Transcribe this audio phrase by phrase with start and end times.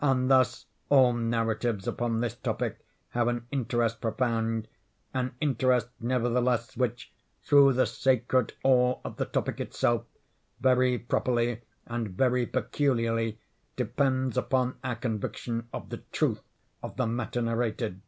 [0.00, 2.80] And thus all narratives upon this topic
[3.10, 4.66] have an interest profound;
[5.14, 7.12] an interest, nevertheless, which,
[7.44, 10.06] through the sacred awe of the topic itself,
[10.60, 13.38] very properly and very peculiarly
[13.76, 16.42] depends upon our conviction of the truth
[16.82, 18.00] of the matter narrated.